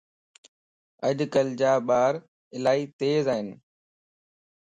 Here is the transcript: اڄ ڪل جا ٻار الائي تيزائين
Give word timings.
اڄ 1.07 1.17
ڪل 1.33 1.47
جا 1.59 1.73
ٻار 1.87 2.13
الائي 2.55 2.83
تيزائين 2.99 3.49